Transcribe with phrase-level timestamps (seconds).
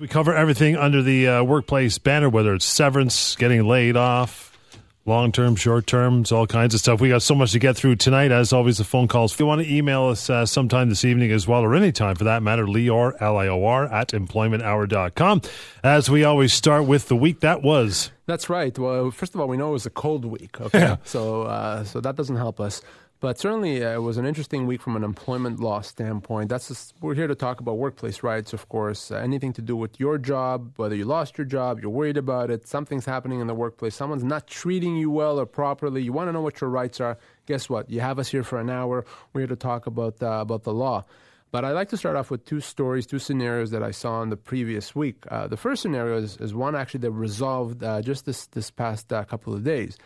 [0.00, 4.56] We cover everything under the uh, workplace banner, whether it's severance, getting laid off,
[5.04, 7.02] long term, short term, all kinds of stuff.
[7.02, 8.32] We got so much to get through tonight.
[8.32, 9.34] As always, the phone calls.
[9.34, 12.16] If you want to email us uh, sometime this evening as well, or any time
[12.16, 15.42] for that matter, Lior, L I O R, at employmenthour.com.
[15.84, 18.10] As we always start with the week that was.
[18.24, 18.78] That's right.
[18.78, 20.62] Well, first of all, we know it was a cold week.
[20.62, 20.96] Okay, Yeah.
[21.04, 22.80] so uh, so that doesn't help us.
[23.20, 26.48] But certainly, uh, it was an interesting week from an employment law standpoint.
[26.48, 29.10] That's just, we're here to talk about workplace rights, of course.
[29.10, 32.50] Uh, anything to do with your job, whether you lost your job, you're worried about
[32.50, 36.02] it, something's happening in the workplace, someone's not treating you well or properly.
[36.02, 37.18] You want to know what your rights are.
[37.44, 37.90] Guess what?
[37.90, 39.04] You have us here for an hour.
[39.34, 41.04] We're here to talk about uh, about the law.
[41.52, 44.30] But I'd like to start off with two stories, two scenarios that I saw in
[44.30, 45.24] the previous week.
[45.28, 49.12] Uh, the first scenario is, is one actually that resolved uh, just this this past
[49.12, 49.98] uh, couple of days.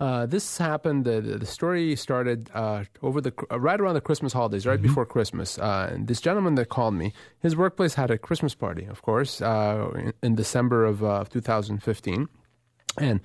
[0.00, 1.04] Uh, this happened.
[1.04, 5.04] The, the story started uh, over the uh, right around the Christmas holidays, right before
[5.04, 5.58] Christmas.
[5.58, 9.90] Uh, this gentleman that called me, his workplace had a Christmas party, of course, uh,
[9.94, 12.28] in, in December of uh, 2015.
[12.98, 13.20] And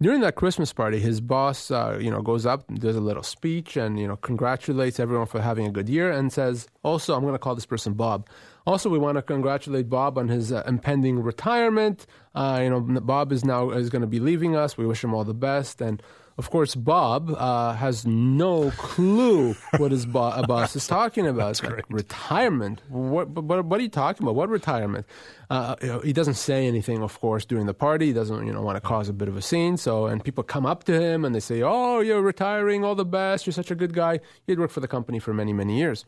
[0.00, 3.76] during that Christmas party, his boss, uh, you know, goes up, does a little speech,
[3.76, 7.34] and you know, congratulates everyone for having a good year, and says, "Also, I'm going
[7.34, 8.28] to call this person Bob.
[8.64, 12.06] Also, we want to congratulate Bob on his uh, impending retirement.
[12.34, 14.78] Uh, you know, Bob is now is going to be leaving us.
[14.78, 16.00] We wish him all the best." And
[16.38, 21.60] of course, Bob uh, has no clue what his bo- uh, boss is talking about.
[21.64, 22.80] Like, retirement?
[22.88, 23.64] What, what?
[23.64, 24.36] What are you talking about?
[24.36, 25.04] What retirement?
[25.50, 28.06] Uh, you know, he doesn't say anything, of course, during the party.
[28.06, 29.76] He doesn't, you know, want to cause a bit of a scene.
[29.76, 32.84] So, and people come up to him and they say, "Oh, you're retiring.
[32.84, 33.44] All the best.
[33.44, 36.04] You're such a good guy." He had worked for the company for many, many years.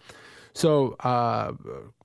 [0.53, 1.53] So, uh,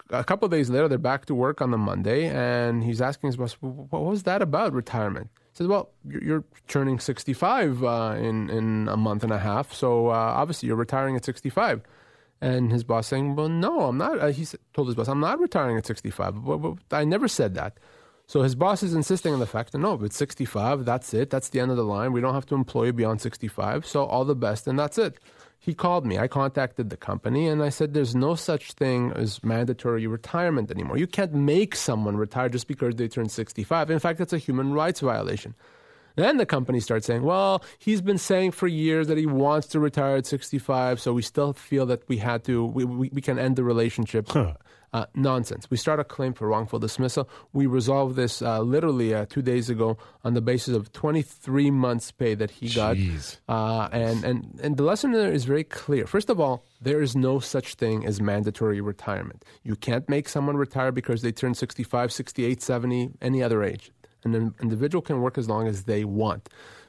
[0.10, 3.28] a couple of days later, they're back to work on the Monday, and he's asking
[3.28, 8.90] his boss, "What was that about retirement?" Says, "Well, you're, turning 65 uh, in in
[8.90, 11.82] a month and a half, so uh, obviously you're retiring at 65."
[12.42, 15.40] And his boss saying, "Well, no, I'm not." Uh, he told his boss, "I'm not
[15.40, 16.44] retiring at 65.
[16.46, 17.78] But, but I never said that."
[18.28, 21.30] So his boss is insisting on the fact that no, it's 65, that's it.
[21.30, 22.12] That's the end of the line.
[22.12, 23.86] We don't have to employ beyond 65.
[23.86, 25.20] So all the best, and that's it.
[25.60, 26.20] He called me.
[26.20, 30.98] I contacted the company and I said, there's no such thing as mandatory retirement anymore.
[30.98, 33.90] You can't make someone retire just because they turn 65.
[33.90, 35.56] In fact, that's a human rights violation.
[36.16, 39.80] Then the company starts saying, well, he's been saying for years that he wants to
[39.80, 43.38] retire at 65, so we still feel that we had to, we, we, we can
[43.38, 44.30] end the relationship.
[44.96, 45.70] Uh, nonsense.
[45.70, 47.28] We start a claim for wrongful dismissal.
[47.52, 52.12] We resolved this uh, literally uh, two days ago on the basis of 23 months'
[52.14, 53.40] pay that he Jeez.
[53.46, 53.54] got.
[53.54, 56.08] Uh, and, and, and the lesson there is very clear.
[56.08, 59.44] First of all, there is no such thing as mandatory retirement.
[59.64, 63.92] You can't make someone retire because they turn 65, 68, 70, any other age.
[64.24, 66.48] An individual can work as long as they want.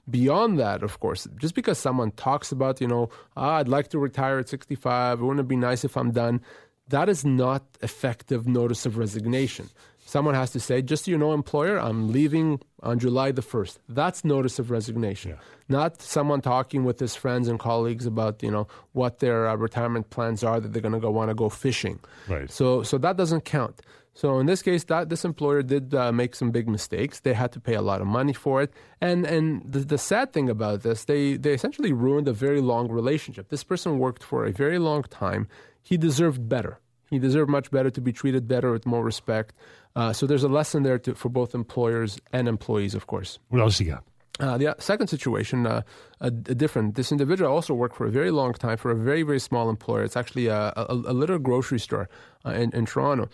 [0.09, 3.99] Beyond that, of course, just because someone talks about, you know, ah, I'd like to
[3.99, 6.41] retire at 65, wouldn't it be nice if I'm done?
[6.88, 9.70] That is not effective notice of resignation.
[10.04, 13.78] Someone has to say, just so you know, employer, I'm leaving on July the 1st.
[13.88, 15.36] That's notice of resignation.
[15.69, 20.10] Not someone talking with his friends and colleagues about, you know, what their uh, retirement
[20.10, 21.98] plans are that they're going to go want to go fishing.
[22.28, 22.48] Right.
[22.48, 23.82] So, so that doesn't count.
[24.16, 27.20] So in this case, that this employer did uh, make some big mistakes.
[27.20, 30.32] They had to pay a lot of money for it, and and the, the sad
[30.32, 33.50] thing about this, they they essentially ruined a very long relationship.
[33.50, 35.48] This person worked for a very long time.
[35.86, 36.80] He deserved better.
[37.10, 39.54] He deserved much better to be treated better with more respect.
[39.94, 43.38] Uh, so there's a lesson there to, for both employers and employees, of course.
[43.50, 44.02] What else you got?
[44.41, 45.82] Uh, the second situation, uh,
[46.20, 46.97] a, a different.
[46.97, 50.02] This individual also worked for a very long time for a very, very small employer.
[50.02, 52.08] It's actually a, a, a little grocery store
[52.44, 53.28] uh, in, in Toronto.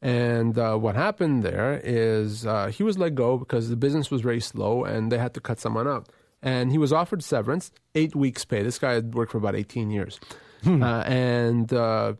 [0.00, 4.22] And uh, what happened there is uh, he was let go because the business was
[4.22, 6.08] very slow and they had to cut someone out.
[6.40, 8.62] And he was offered severance, eight weeks' pay.
[8.62, 10.18] This guy had worked for about 18 years.
[10.66, 12.14] Uh, and uh,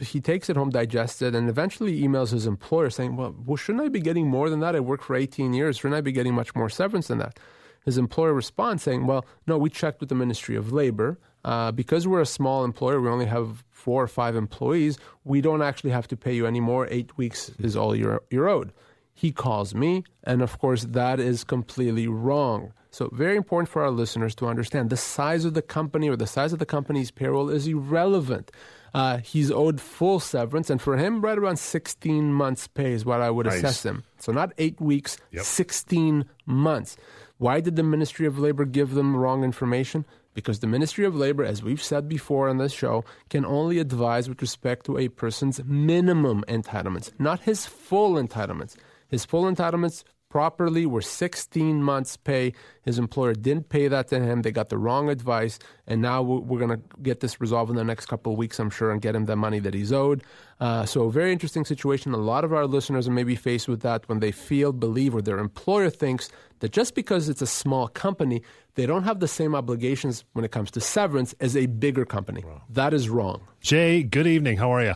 [0.00, 3.84] he takes it home, digests it, and eventually emails his employer saying, well, well, shouldn't
[3.84, 4.74] I be getting more than that?
[4.74, 5.76] I worked for 18 years.
[5.76, 7.38] Shouldn't I be getting much more severance than that?
[7.84, 11.18] His employer responds saying, well, no, we checked with the Ministry of Labor.
[11.44, 15.60] Uh, because we're a small employer, we only have four or five employees, we don't
[15.60, 16.88] actually have to pay you anymore.
[16.90, 18.72] Eight weeks is all you're, you're owed.
[19.12, 22.72] He calls me, and of course, that is completely wrong.
[22.94, 26.28] So, very important for our listeners to understand the size of the company or the
[26.28, 28.52] size of the company's payroll is irrelevant.
[28.94, 33.20] Uh, he's owed full severance, and for him, right around 16 months' pay is what
[33.20, 33.56] I would Nice.
[33.56, 34.04] assess him.
[34.20, 35.42] So, not eight weeks, Yep.
[35.42, 36.96] 16 months.
[37.38, 40.04] Why did the Ministry of Labor give them wrong information?
[40.32, 44.28] Because the Ministry of Labor, as we've said before on this show, can only advise
[44.28, 48.76] with respect to a person's minimum entitlements, not his full entitlements.
[49.08, 52.52] His full entitlements properly were 16 months' pay.
[52.82, 54.42] His employer didn't pay that to him.
[54.42, 57.84] They got the wrong advice, and now we're going to get this resolved in the
[57.84, 60.24] next couple of weeks, I'm sure, and get him the money that he's owed.
[60.58, 62.12] Uh, so, a very interesting situation.
[62.14, 65.22] A lot of our listeners are maybe faced with that when they feel, believe, or
[65.22, 66.28] their employer thinks
[66.58, 68.42] that just because it's a small company,
[68.74, 72.42] they don't have the same obligations when it comes to severance as a bigger company.
[72.44, 72.60] Wow.
[72.70, 73.42] That is wrong.
[73.60, 74.56] Jay, good evening.
[74.56, 74.94] How are you?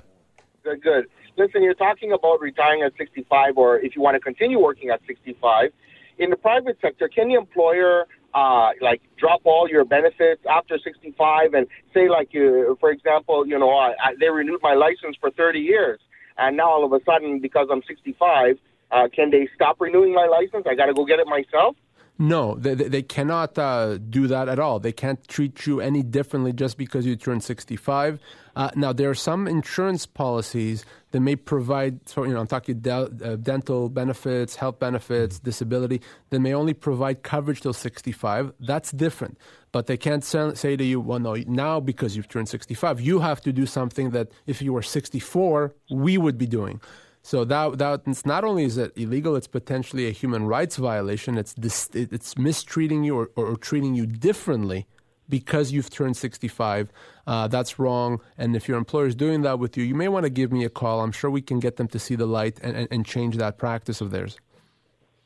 [0.64, 1.06] Good, good.
[1.38, 5.00] Listen, you're talking about retiring at 65, or if you want to continue working at
[5.06, 5.70] 65.
[6.18, 11.54] In the private sector, can the employer uh, like drop all your benefits after 65
[11.54, 15.30] and say like you, for example, you know, I, I, they renewed my license for
[15.30, 16.00] 30 years,
[16.36, 18.58] and now all of a sudden because I'm 65,
[18.90, 20.66] uh, can they stop renewing my license?
[20.68, 21.76] I got to go get it myself.
[22.20, 24.80] No, they, they cannot uh, do that at all.
[24.80, 28.18] They can't treat you any differently just because you turn 65.
[28.56, 32.84] Uh, now, there are some insurance policies that may provide, so, you know, I'm talking
[32.88, 33.06] uh,
[33.36, 38.52] dental benefits, health benefits, disability, that may only provide coverage till 65.
[38.58, 39.38] That's different.
[39.70, 43.40] But they can't say to you, well, no, now because you've turned 65, you have
[43.42, 46.80] to do something that if you were 64, we would be doing.
[47.28, 51.36] So that that it's not only is it illegal, it's potentially a human rights violation.
[51.36, 54.86] It's dis, it's mistreating you or, or, treating you differently
[55.28, 56.90] because you've turned 65.
[57.26, 58.22] Uh, that's wrong.
[58.38, 60.64] And if your employer is doing that with you, you may want to give me
[60.64, 61.02] a call.
[61.02, 63.58] I'm sure we can get them to see the light and, and, and change that
[63.58, 64.38] practice of theirs.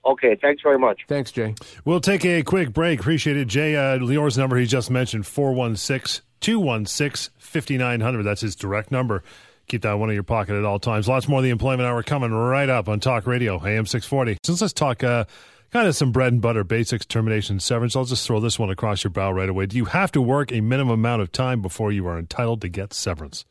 [0.05, 1.03] Okay, thanks very much.
[1.07, 1.55] Thanks, Jay.
[1.85, 2.99] We'll take a quick break.
[2.99, 3.47] Appreciate it.
[3.47, 8.25] Jay, uh, Lior's number he just mentioned, 416 216 5900.
[8.25, 9.23] That's his direct number.
[9.73, 11.09] Keep that one in your pocket at all times.
[11.09, 14.37] Lots more of the employment hour coming right up on Talk Radio, AM 640.
[14.45, 15.25] Since let's talk uh,
[15.71, 19.03] kind of some bread and butter basics, termination, severance, I'll just throw this one across
[19.03, 19.65] your bow right away.
[19.65, 22.69] Do you have to work a minimum amount of time before you are entitled to
[22.69, 23.47] get severance?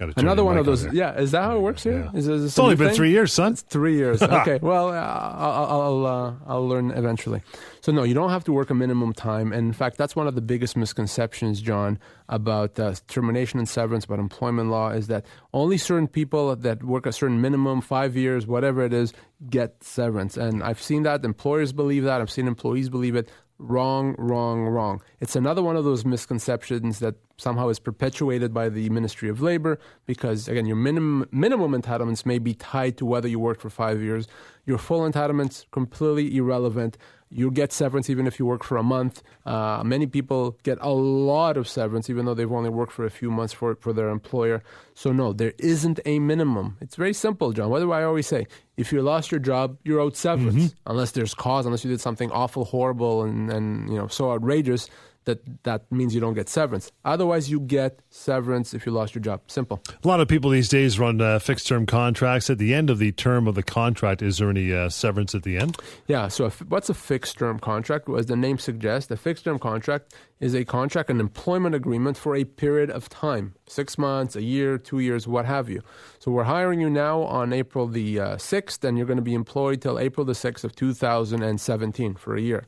[0.00, 0.86] Another one of those.
[0.92, 2.08] Yeah, is that how it works here?
[2.12, 2.18] Yeah.
[2.18, 2.96] Is, is it's only been thing?
[2.96, 3.52] three years, son.
[3.52, 4.22] It's three years.
[4.38, 4.60] Okay.
[4.62, 7.42] well, uh, I'll I'll, uh, I'll learn eventually.
[7.80, 9.52] So no, you don't have to work a minimum time.
[9.52, 11.98] And in fact, that's one of the biggest misconceptions, John,
[12.28, 17.06] about uh, termination and severance, about employment law, is that only certain people that work
[17.06, 19.12] a certain minimum, five years, whatever it is,
[19.50, 20.36] get severance.
[20.36, 21.24] And I've seen that.
[21.24, 22.20] Employers believe that.
[22.20, 23.28] I've seen employees believe it.
[23.60, 25.02] Wrong, wrong, wrong.
[25.18, 29.80] It's another one of those misconceptions that somehow is perpetuated by the Ministry of Labor
[30.06, 34.00] because, again, your minimum, minimum entitlements may be tied to whether you worked for five
[34.00, 34.28] years.
[34.64, 36.98] Your full entitlements, completely irrelevant
[37.30, 39.22] you get severance even if you work for a month.
[39.44, 43.10] Uh, many people get a lot of severance even though they've only worked for a
[43.10, 44.62] few months for, for their employer.
[44.94, 46.76] So, no, there isn't a minimum.
[46.80, 47.70] It's very simple, John.
[47.70, 48.46] What do I always say?
[48.76, 50.90] If you lost your job, you're owed severance, mm-hmm.
[50.90, 54.88] unless there's cause, unless you did something awful, horrible, and, and you know so outrageous
[55.28, 56.90] that that means you don't get severance.
[57.04, 59.42] Otherwise, you get severance if you lost your job.
[59.46, 59.82] Simple.
[60.02, 62.48] A lot of people these days run uh, fixed term contracts.
[62.48, 65.42] At the end of the term of the contract, is there any uh, severance at
[65.42, 65.76] the end?
[66.06, 66.28] Yeah.
[66.28, 68.08] So, if, what's a fixed term contract?
[68.08, 72.34] As the name suggests, a fixed term contract is a contract, an employment agreement for
[72.34, 75.82] a period of time six months, a year, two years, what have you.
[76.18, 79.34] So, we're hiring you now on April the uh, 6th, and you're going to be
[79.34, 82.66] employed till April the 6th of 2017 for a year.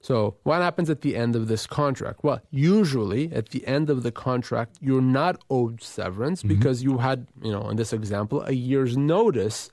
[0.00, 2.22] So, what happens at the end of this contract?
[2.22, 6.48] Well, usually at the end of the contract, you're not owed severance mm-hmm.
[6.48, 9.70] because you had, you know, in this example, a year's notice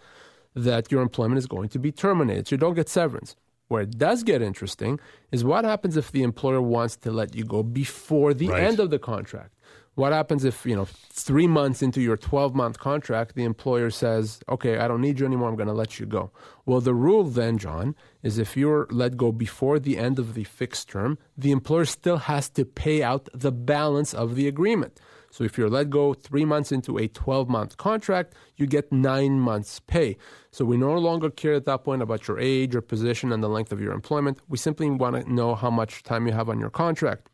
[0.56, 2.48] that your employment is going to be terminated.
[2.48, 3.36] So, you don't get severance.
[3.68, 5.00] Where it does get interesting
[5.32, 8.64] is what happens if the employer wants to let you go before the right.
[8.64, 9.55] end of the contract.
[9.96, 14.42] What happens if, you know, three months into your 12 month contract, the employer says,
[14.50, 16.32] okay, I don't need you anymore, I'm going to let you go?
[16.66, 20.44] Well, the rule then, John, is if you're let go before the end of the
[20.44, 25.00] fixed term, the employer still has to pay out the balance of the agreement.
[25.32, 29.40] So if you're let go three months into a 12 month contract, you get nine
[29.40, 30.18] months' pay.
[30.52, 33.50] So we no longer care at that point about your age or position and the
[33.50, 34.40] length of your employment.
[34.48, 37.30] We simply want to know how much time you have on your contract.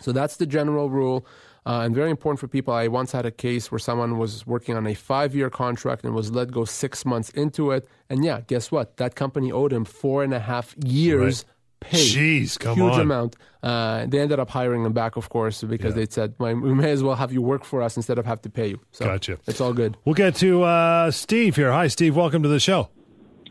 [0.00, 1.26] So that's the general rule
[1.66, 2.72] uh, and very important for people.
[2.72, 6.14] I once had a case where someone was working on a five year contract and
[6.14, 7.88] was let go six months into it.
[8.08, 8.96] And yeah, guess what?
[8.98, 11.44] That company owed him four and a half years.
[11.44, 11.52] Right.
[11.78, 11.98] Pay.
[11.98, 12.88] Jeez, come on.
[12.88, 13.00] huge on.
[13.00, 13.36] amount.
[13.62, 16.04] Uh, they ended up hiring him back, of course, because yeah.
[16.04, 18.48] they said we may as well have you work for us instead of have to
[18.48, 18.80] pay you.
[18.92, 19.38] So gotcha.
[19.46, 19.96] It's all good.
[20.04, 21.70] We'll get to uh, Steve here.
[21.72, 22.16] Hi, Steve.
[22.16, 22.88] Welcome to the show.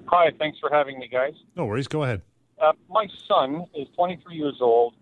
[0.08, 0.32] Hi.
[0.40, 1.34] Thanks for having me, guys.
[1.56, 1.88] No worries.
[1.88, 2.24] Go ahead.
[2.60, 4.96] Uh, my son is 23 years old.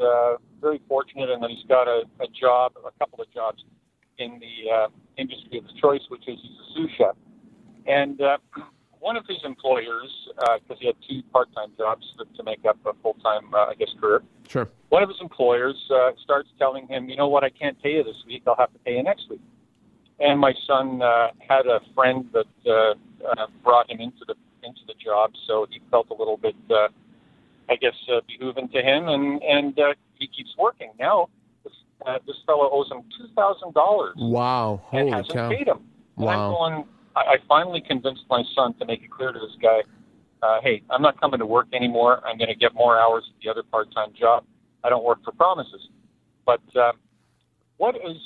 [0.00, 3.64] Uh, very fortunate in that he's got a, a job, a couple of jobs
[4.18, 7.16] in the uh, industry of his choice, which is he's a sous chef.
[7.86, 8.38] And uh,
[9.00, 12.04] one of his employers, because uh, he had two part-time jobs
[12.36, 14.22] to make up a full-time, uh, I guess, career.
[14.48, 14.68] Sure.
[14.88, 18.04] One of his employers uh, starts telling him, you know what, I can't pay you
[18.04, 18.42] this week.
[18.46, 19.40] I'll have to pay you next week.
[20.18, 22.94] And my son uh, had a friend that uh,
[23.28, 26.88] uh, brought him into the into the job, so he felt a little bit, uh,
[27.68, 30.92] I guess, uh, behooving to him, and and uh, he keeps working.
[30.98, 31.28] Now,
[31.64, 31.72] this,
[32.06, 34.80] uh, this fellow owes him two thousand dollars Wow.
[34.92, 35.50] and Holy hasn't cow.
[35.50, 35.80] paid him.
[36.18, 36.50] And I'm Wow.
[36.56, 36.84] going.
[37.16, 39.82] I, I finally convinced my son to make it clear to this guy,
[40.42, 42.22] uh, "Hey, I'm not coming to work anymore.
[42.26, 44.44] I'm going to get more hours at the other part-time job.
[44.84, 45.88] I don't work for promises."
[46.44, 46.92] But um,
[47.78, 48.16] what is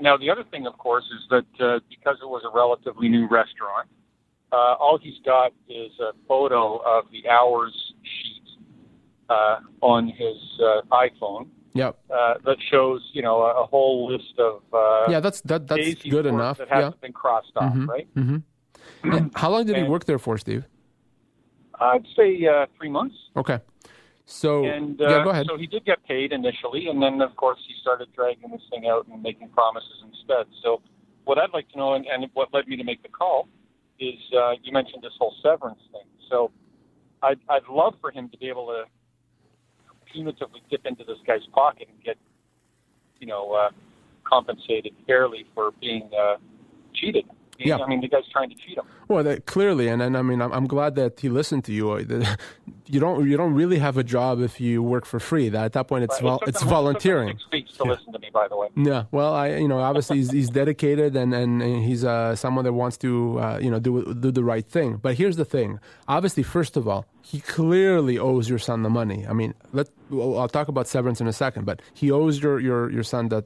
[0.00, 3.26] now the other thing, of course, is that uh, because it was a relatively new
[3.28, 3.88] restaurant,
[4.52, 7.72] uh, all he's got is a photo of the hours
[9.28, 11.98] uh, on his uh, iPhone Yep.
[12.10, 16.26] uh, that shows, you know, a, whole list of uh, Yeah, that's that that's good
[16.26, 16.58] enough.
[16.58, 16.76] That Yeah.
[16.76, 17.86] hasn't been crossed off, Mhm.
[17.86, 18.08] right?
[18.14, 19.28] Mm-hmm.
[19.42, 20.64] How long did he work there for, Steve?
[21.80, 23.14] I'd say uh, three months.
[23.36, 23.60] Okay.
[24.24, 25.46] So And uh, yeah, go ahead.
[25.48, 28.86] so he did get paid initially, and then of course he started dragging this thing
[28.86, 30.46] out and making promises instead.
[30.62, 30.82] So
[31.24, 33.48] what I'd like to know, and, and what led me to make the call,
[34.00, 36.08] is uh, you mentioned this whole severance thing.
[36.30, 36.50] So
[37.22, 38.84] I'd, I'd love for him to be able to
[40.14, 42.16] punitively dip into this guy's pocket and get,
[43.20, 43.70] you know, uh,
[44.24, 46.36] compensated fairly for being uh,
[46.94, 47.24] cheated.
[47.58, 47.78] Yeah.
[47.78, 48.84] I mean, the guy's trying to cheat him.
[49.08, 51.86] Well, that, clearly, and, and I mean, I'm, I'm glad that he listened to you.
[52.90, 55.50] You don't you don't really have a job if you work for free.
[55.50, 57.28] That at that point, it's It vol- took it's them- it volunteering.
[57.36, 58.68] Six weeks to listen to me, by the way.
[58.76, 62.72] Yeah, well, I you know obviously he's, he's dedicated and and he's uh, someone that
[62.72, 64.96] wants to uh, you know do do the right thing.
[64.96, 69.26] But here's the thing: obviously, first of all, he clearly owes your son the money.
[69.28, 72.90] I mean, let I'll talk about severance in a second, but he owes your your
[72.90, 73.44] your son that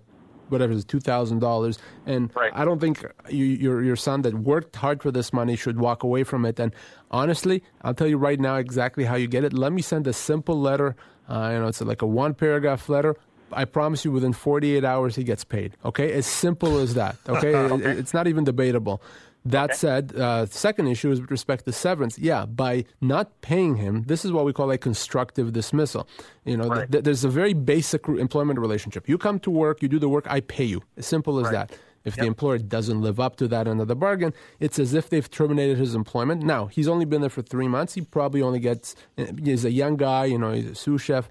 [0.49, 2.53] whatever it is two thousand dollars, and Right.
[2.55, 6.03] I don't think you, your your son that worked hard for this money should walk
[6.03, 6.59] away from it.
[6.61, 6.75] And
[7.11, 9.53] honestly, I'll tell you right now exactly how you get it.
[9.53, 10.97] Let me send a simple letter.
[11.29, 13.17] Uh, you know, it's like a one paragraph letter.
[13.55, 15.77] I promise you, within 48 hours, he gets paid.
[15.85, 17.17] Okay, as simple as that.
[17.29, 19.03] Okay, It- it's not even debatable.
[19.45, 22.19] That said, uh, second issue is with respect to severance.
[22.19, 26.07] Yeah, by not paying him, this is what we call a constructive dismissal.
[26.45, 26.91] You know, Right.
[26.91, 29.09] th- there's a very basic re- employment relationship.
[29.09, 30.83] You come to work, you do the work, I pay you.
[30.97, 31.73] As simple as that.
[32.05, 35.09] If the employer doesn't live up to that end of the bargain, it's as if
[35.09, 36.43] they've terminated his employment.
[36.43, 37.95] Now, he's only been there for three months.
[37.95, 38.97] He probably only gets,
[39.45, 41.29] he's a young guy, you know, he's a sous chef.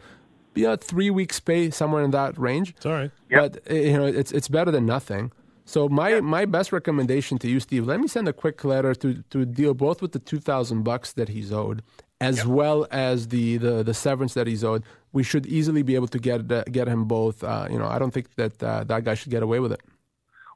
[0.55, 2.73] Yeah, three weeks pay, somewhere in that range.
[2.77, 3.11] It's all right.
[3.29, 5.31] But uh, you know, it's it's better than nothing.
[5.65, 9.23] So my my best recommendation to you, Steve, let me send a quick letter to
[9.29, 11.83] to deal both with the two thousand bucks that he's owed,
[12.19, 14.83] as well as the, the the severance that he's owed.
[15.13, 17.43] We should easily be able to get uh, get him both.
[17.43, 19.81] Uh, you know, I don't think that uh, that guy should get away with it.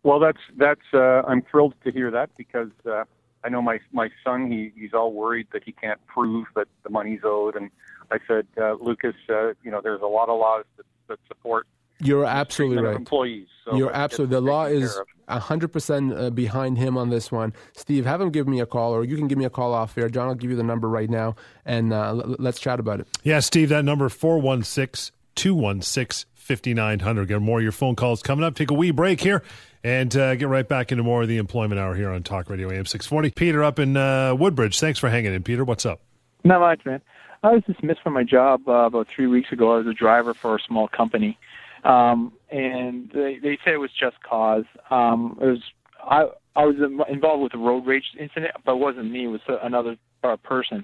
[0.03, 0.87] Well, that's that's.
[0.93, 3.03] Uh, I'm thrilled to hear that because uh,
[3.43, 4.51] I know my my son.
[4.51, 7.69] He he's all worried that he can't prove that the money's owed, and
[8.11, 11.67] I said, uh, Lucas, uh, you know, there's a lot of laws that, that support
[11.99, 12.95] You're absolutely right.
[12.95, 13.47] employees.
[13.63, 14.35] So You're absolutely.
[14.35, 17.53] The law is care hundred percent uh, behind him on this one.
[17.75, 19.97] Steve, have him give me a call, or you can give me a call off
[19.97, 20.09] air.
[20.09, 21.35] John, I'll give you the number right now,
[21.65, 23.07] and uh, l- let's chat about it.
[23.23, 27.27] Yeah, Steve, that number 416 216 5900.
[27.27, 28.55] Get more of your phone calls coming up.
[28.55, 29.41] Take a wee break here
[29.83, 32.69] and uh, get right back into more of the employment hour here on Talk Radio
[32.69, 33.31] AM 640.
[33.31, 34.79] Peter up in uh, Woodbridge.
[34.79, 35.63] Thanks for hanging in, Peter.
[35.63, 36.01] What's up?
[36.43, 37.01] Not much, man.
[37.41, 39.73] I was dismissed from my job uh, about three weeks ago.
[39.73, 41.37] I was a driver for a small company,
[41.85, 44.65] um, and they, they said it was just cause.
[44.89, 45.61] Um, it was
[46.03, 46.25] I
[46.55, 46.75] I was
[47.09, 49.25] involved with a road rage incident, but it wasn't me.
[49.25, 50.83] It was another uh, person,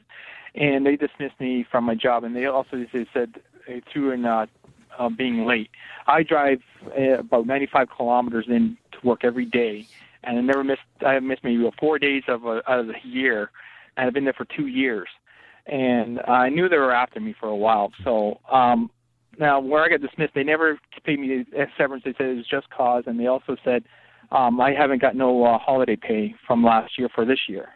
[0.53, 2.23] and they dismissed me from my job.
[2.23, 3.33] And they also they said
[3.67, 4.45] uh, through in uh,
[4.97, 5.71] uh, being late.
[6.05, 6.59] I drive
[6.97, 9.87] uh, about 95 kilometers in to work every day,
[10.23, 10.81] and I never missed.
[11.05, 13.49] I have missed maybe four days of a, out of the year,
[13.97, 15.07] and I've been there for two years
[15.67, 17.91] and I knew they were after me for a while.
[18.03, 18.89] So um,
[19.39, 21.45] now, where I got dismissed, they never paid me
[21.77, 22.03] severance.
[22.03, 23.83] They said it was just cause, and they also said
[24.31, 27.69] um, I haven't got no uh, holiday pay from last year for this year.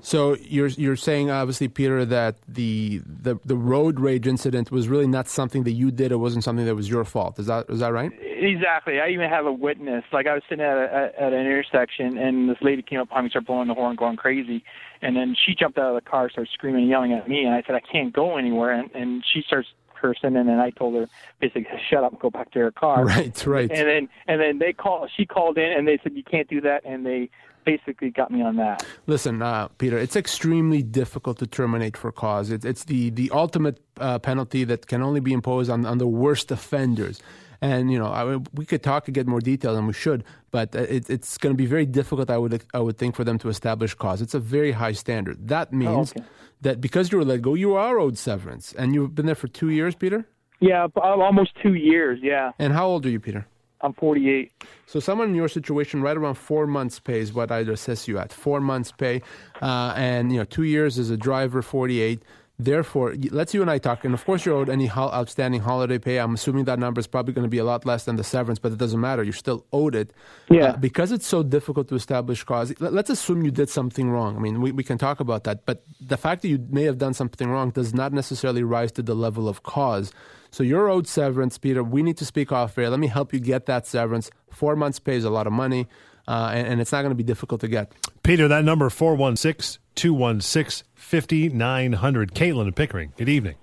[0.00, 5.08] So you're you're saying obviously, Peter, that the, the the road rage incident was really
[5.08, 6.12] not something that you did.
[6.12, 7.40] It wasn't something that was your fault.
[7.40, 8.12] Is that is that right?
[8.22, 9.00] Exactly.
[9.00, 10.04] I even have a witness.
[10.12, 13.24] Like I was sitting at a, at an intersection, and this lady came up behind
[13.24, 14.62] me, started blowing the horn, going crazy,
[15.02, 17.52] and then she jumped out of the car, started screaming and yelling at me, and
[17.52, 19.66] I said I can't go anywhere, and, and she starts
[20.00, 21.08] cursing, and then I told her
[21.40, 23.04] basically shut up and go back to her car.
[23.04, 23.70] Right, right.
[23.70, 25.08] And then and then they call.
[25.14, 27.30] She called in, and they said you can't do that, and they
[27.64, 28.84] basically got me on that.
[29.06, 32.50] Listen, uh, Peter, it's extremely difficult to terminate for cause.
[32.50, 36.06] It's, it's the, the ultimate uh, penalty that can only be imposed on, on the
[36.06, 37.20] worst offenders.
[37.60, 40.74] And you know, I, we could talk and get more detail, and we should, but
[40.76, 42.30] uh, it, it's going to be very difficult.
[42.30, 44.22] I would I would think for them to establish cause.
[44.22, 45.48] It's a very high standard.
[45.48, 46.24] That means okay.
[46.60, 49.48] that because you were let go, you are owed severance, and you've been there for
[49.48, 50.24] two years, Peter.
[50.60, 52.18] Yeah, almost two years.
[52.22, 53.46] Yeah, And how old are you, Peter?
[53.80, 54.50] I'm 48.
[54.86, 58.18] So someone in your situation, right around four months pay is what I'd assess you
[58.18, 58.32] at.
[58.32, 59.22] Four months pay,
[59.62, 62.22] uh, and you know, two years as a driver, 48.
[62.60, 65.98] Therefore, let's you and I talk, and of course you're owed any ho- outstanding holiday
[65.98, 66.18] pay.
[66.18, 68.58] I'm assuming that number is probably going to be a lot less than the severance,
[68.58, 69.22] but it doesn't matter.
[69.22, 70.12] You're still owed it.
[70.50, 70.70] Yeah.
[70.70, 74.36] Uh, because it's so difficult to establish cause, let- let's assume you did something wrong.
[74.36, 76.98] I mean, we, we can talk about that, but the fact that you may have
[76.98, 80.12] done something wrong does not necessarily rise to the level of cause.
[80.50, 81.84] So you're owed severance, Peter.
[81.84, 82.90] We need to speak off air.
[82.90, 84.32] Let me help you get that severance.
[84.50, 85.86] Four months pay is a lot of money,
[86.26, 87.92] uh, and, and it's not going to be difficult to get.
[88.24, 92.34] Peter, that number 416 216 5900.
[92.34, 93.12] Caitlin and Pickering.
[93.16, 93.54] Good evening.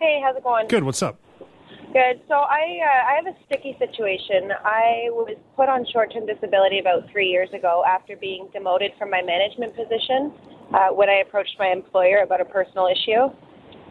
[0.00, 0.66] Hey, how's it going?
[0.66, 0.82] Good.
[0.82, 1.18] What's up?
[1.92, 2.20] Good.
[2.26, 4.50] So I uh, I have a sticky situation.
[4.64, 9.22] I was put on short-term disability about three years ago after being demoted from my
[9.22, 10.32] management position
[10.74, 13.30] uh, when I approached my employer about a personal issue.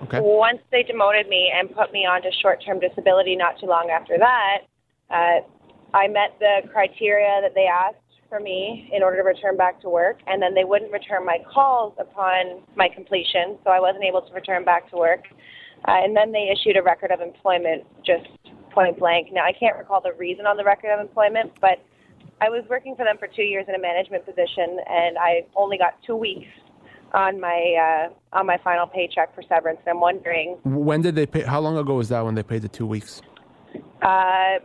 [0.04, 0.20] Okay.
[0.20, 4.66] Once they demoted me and put me onto short-term disability, not too long after that,
[5.12, 5.46] uh,
[5.94, 8.01] I met the criteria that they asked
[8.32, 11.38] for me in order to return back to work, and then they wouldn't return my
[11.54, 15.26] calls upon my completion, so I wasn't able to return back to work.
[15.86, 18.26] Uh, and then they issued a record of employment, just
[18.72, 19.28] point blank.
[19.34, 21.84] Now I can't recall the reason on the record of employment, but
[22.40, 25.78] I was working for them for two years in a management position, and I only
[25.78, 26.48] got two weeks
[27.14, 29.80] on my uh, on my final paycheck for severance.
[29.86, 31.42] And I'm wondering, When did they pay?
[31.42, 33.22] How long ago was that when they paid the two weeks?
[34.02, 34.60] uh,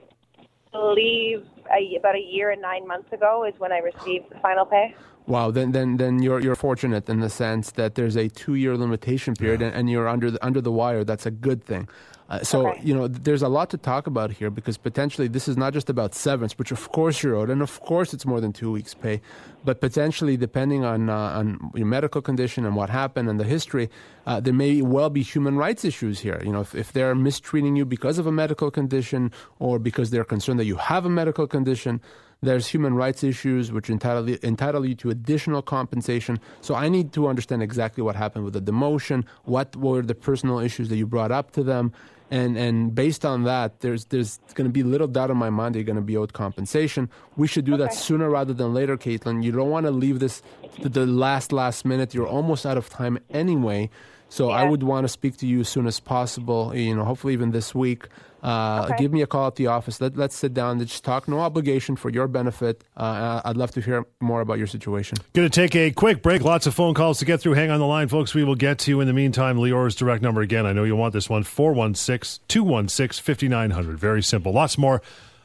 [0.72, 4.64] believe a, about a year and nine months ago is when I received the final
[4.64, 4.94] pay.
[5.26, 8.76] Wow, then then then you're you're fortunate in the sense that there's a two year
[8.76, 11.02] limitation period and, and you're under the, under the wire.
[11.02, 11.88] That's a good thing.
[12.28, 12.80] Uh, so Okay.
[12.82, 15.88] you know there's a lot to talk about here because potentially this is not just
[15.88, 18.94] about severance, which of course you're owed, and of course it's more than two weeks'
[18.94, 19.20] pay,
[19.64, 23.88] but potentially depending on uh, on your medical condition and what happened and the history,
[24.26, 26.40] uh, there may well be human rights issues here.
[26.44, 29.30] You know, if, if they're mistreating you because of a medical condition
[29.60, 32.00] or because they're concerned that you have a medical condition,
[32.42, 36.40] there's human rights issues which entitle entitle you to additional compensation.
[36.60, 40.58] So I need to understand exactly what happened with the demotion, what were the personal
[40.58, 41.92] issues that you brought up to them,
[42.30, 45.74] and and based on that, there's there's going to be little doubt in my mind
[45.74, 47.08] that you're going to be owed compensation.
[47.36, 49.44] We should do that sooner rather than later, Caitlin.
[49.44, 50.42] You don't want to leave this
[50.82, 52.14] to the last last minute.
[52.14, 53.90] You're almost out of time anyway.
[54.28, 56.74] So I would want to speak to you as soon as possible.
[56.74, 58.08] You know, hopefully even this week.
[58.42, 59.02] Uh, Okay.
[59.02, 60.00] Give me a call at the office.
[60.00, 61.26] Let, let's sit down and just talk.
[61.26, 62.84] No obligation for your benefit.
[62.96, 65.18] Uh, I'd love to hear more about your situation.
[65.32, 66.42] Going to take a quick break.
[66.42, 67.54] Lots of phone calls to get through.
[67.54, 68.34] Hang on the line, folks.
[68.34, 69.58] We will get to you in the meantime.
[69.58, 70.64] Lior's direct number again.
[70.66, 73.98] I know you want this one 416 216 5900.
[73.98, 74.52] Very simple.
[74.52, 75.02] Lots more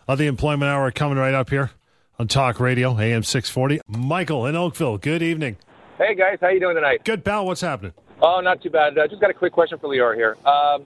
[0.07, 1.71] of the employment hour coming right up here
[2.19, 3.81] on Talk Radio, AM 640.
[3.87, 5.57] Michael in Oakville, good evening.
[5.97, 7.03] Hey guys, how you doing tonight?
[7.03, 7.93] Good pal, what's happening?
[8.21, 8.97] Oh, not too bad.
[8.97, 10.37] Uh, just got a quick question for Lior here.
[10.45, 10.85] Um,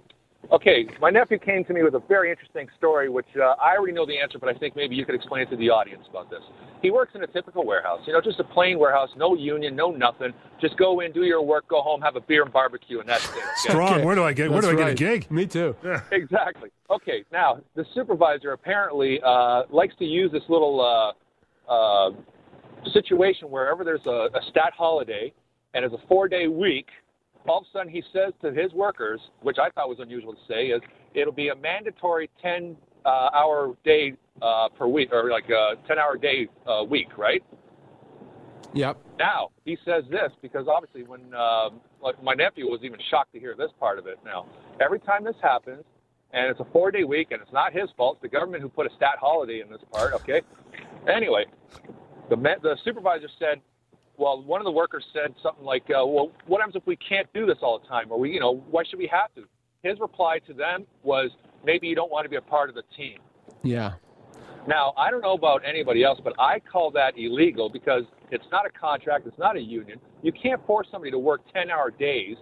[0.52, 3.94] okay, my nephew came to me with a very interesting story, which uh, I already
[3.94, 6.30] know the answer, but I think maybe you could explain it to the audience about
[6.30, 6.40] this.
[6.82, 9.92] He works in a typical warehouse, you know, just a plain warehouse, no union, no
[9.92, 10.34] nothing.
[10.62, 13.26] Just go in, do your work, go home, have a beer and barbecue, and that's
[13.26, 13.32] it.
[13.32, 13.46] okay?
[13.58, 13.94] Strong.
[13.96, 14.06] Okay.
[14.06, 15.32] Where do I get where do I That's get a gig?
[15.32, 15.76] Me too.
[16.12, 16.70] exactly.
[16.90, 22.12] Okay, now the supervisor apparently uh, likes to use this little uh, uh,
[22.94, 25.34] situation wherever there's a, a stat holiday
[25.76, 26.88] and it's a four-day week.
[27.48, 30.40] All of a sudden, he says to his workers, which I thought was unusual to
[30.48, 30.82] say, is
[31.14, 36.84] it'll be a mandatory 10-hour day uh, per week, or like a 10-hour day uh,
[36.84, 37.44] week, right?
[38.74, 38.98] Yep.
[39.18, 43.40] Now he says this because obviously when um, like my nephew was even shocked to
[43.40, 44.20] hear this part of it.
[44.26, 44.48] Now
[44.82, 45.86] every time this happens,
[46.34, 48.18] and it's a four-day week, and it's not his fault.
[48.18, 50.12] It's the government who put a stat holiday in this part.
[50.16, 50.42] Okay.
[51.08, 51.46] Anyway,
[52.30, 53.62] the the supervisor said,
[54.18, 57.32] well, one of the workers said something like, uh, well, what happens if we can't
[57.34, 59.44] do this all the time, or we, you know, why should we have to?
[59.84, 61.32] His reply to them was,
[61.64, 63.20] maybe you don't want to be a part of the team.
[63.64, 63.94] Yeah.
[64.68, 68.66] Now, I don't know about anybody else, but I call that illegal because it's not
[68.66, 70.00] a contract, it's not a union.
[70.24, 72.38] You can't force somebody to work 10 hour days.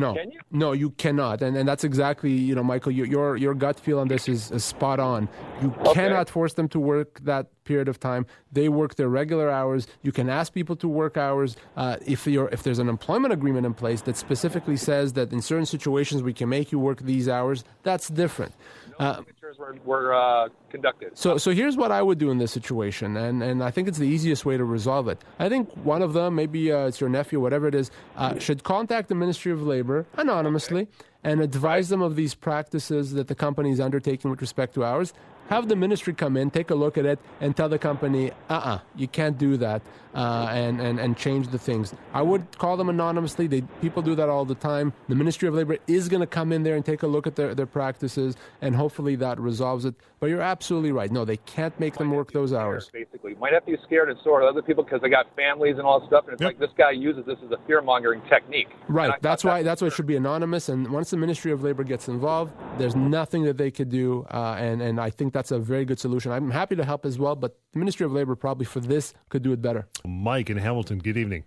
[0.00, 0.14] No.
[0.14, 0.40] Can you?
[0.50, 1.42] No, you cannot.
[1.42, 4.50] And and that's exactly, you know, Michael, your your, your gut feel on this is,
[4.50, 5.28] is spot on.
[5.62, 5.92] You Okay.
[5.94, 8.22] cannot force them to work that period of time.
[8.58, 9.86] They work their regular hours.
[10.02, 11.50] You can ask people to work hours.
[11.76, 15.40] Uh, if you're if there's an employment agreement in place that specifically says that in
[15.42, 18.52] certain situations we can make you work these hours, that's different.
[18.98, 21.16] Uh, Signatures were, were uh, conducted.
[21.16, 23.98] so, so here's what I would do in this situation, and, and I think it's
[23.98, 25.18] the easiest way to resolve it.
[25.38, 28.64] I think one of them, maybe uh, it's your nephew, whatever it is, uh, should
[28.64, 30.88] contact the Ministry of Labor anonymously
[31.22, 35.12] and advise them of these practices that the company is undertaking with respect to hours.
[35.50, 38.78] Have the ministry come in, take a look at it, and tell the company, uh-uh,
[38.94, 39.82] you can't do that,
[40.14, 41.92] uh, and, and, and change the things.
[42.14, 43.48] I would call them anonymously.
[43.48, 44.92] They, people do that all the time.
[45.08, 47.34] The Ministry of Labor is going to come in there and take a look at
[47.34, 49.96] their, their practices, and hopefully that resolves it.
[50.20, 51.10] But you're absolutely right.
[51.10, 52.90] No, they can't make them work those hours.
[52.92, 55.76] Basically, might have to be scared and sort of other people because they got families
[55.78, 56.48] and all that stuff, and it's Yep.
[56.48, 58.68] like this guy uses this as a fear mongering technique.
[58.88, 59.08] Right.
[59.10, 59.58] thought That's why.
[59.58, 60.68] was That's why it should be anonymous.
[60.68, 64.26] And once the Ministry of Labor gets involved, there's nothing that they could do.
[64.30, 66.30] Uh, and and I think that's a very good solution.
[66.32, 69.42] I'm happy to help as well, but the Ministry of Labor probably for this could
[69.42, 69.88] do it better.
[70.04, 71.44] Mike in Hamilton, good evening.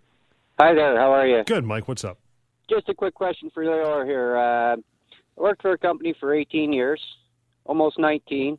[0.59, 0.97] Hi there.
[0.97, 1.43] How are you?
[1.43, 1.87] Good, Mike.
[1.87, 2.17] What's up?
[2.67, 4.35] Just a quick question for Lior here.
[4.35, 6.99] Uh, I worked for a company for 18 years,
[7.65, 8.57] almost 19.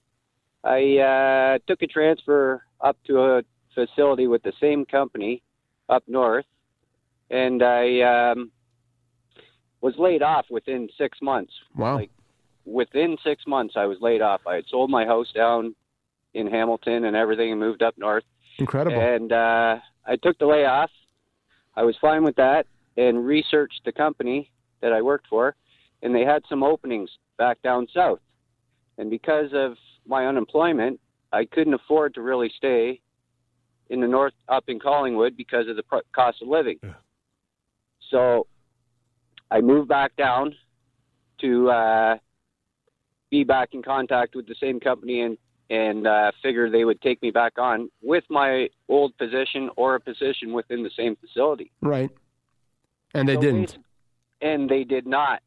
[0.63, 3.43] I uh, took a transfer up to a
[3.75, 5.43] facility with the same company
[5.89, 6.47] up north,
[7.29, 8.53] and I um,
[9.81, 11.53] was laid off within six months.
[11.75, 11.97] Wow.
[11.97, 12.11] Like
[12.65, 14.43] within six months, I was laid off.
[14.47, 15.75] I had sold my house down
[16.33, 18.25] in Hamilton and everything, and moved up north.
[18.59, 19.01] Incredible.
[19.01, 20.91] And uh, I took the layoff.
[21.77, 24.51] I was fine with that and researched the company
[24.81, 25.57] that I worked for,
[26.03, 28.21] and they had some openings back down south.
[28.99, 31.01] And because of my unemployment,
[31.33, 33.01] I couldn't afford to really stay
[33.91, 36.79] in the north up in Collingwood because of the pr- cost of living.
[36.83, 36.95] Yeah.
[38.11, 38.47] So
[39.51, 40.55] I moved back down
[41.41, 42.17] to uh,
[43.31, 45.37] be back in contact with the same company and
[45.71, 50.01] and uh, figured they would take me back on with my old position or a
[50.01, 51.73] position within the same facility.
[51.81, 52.11] right.
[53.15, 53.73] And they So didn't.
[53.73, 53.79] basi-
[54.43, 55.41] And they did not.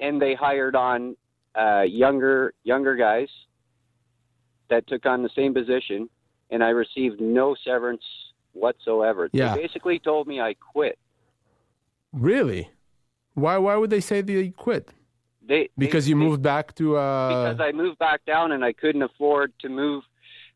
[0.00, 1.16] And they hired on
[1.54, 3.28] uh, younger younger guys
[4.68, 6.08] that took on the same position,
[6.50, 8.02] and I received no severance
[8.54, 9.28] whatsoever.
[9.32, 9.54] Yeah.
[9.54, 10.98] They basically told me I quit.
[12.12, 12.70] Really?
[13.34, 13.58] Why?
[13.58, 14.90] Why would they say they quit?
[15.46, 16.96] They Because they- you they- moved back to.
[16.96, 20.04] Uh, because I moved back down and I couldn't afford to move.